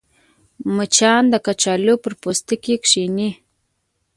[0.75, 3.29] مچان د کچالو پر پوستکي کښېني